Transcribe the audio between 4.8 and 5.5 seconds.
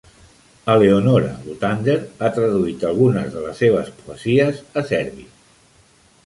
a serbi.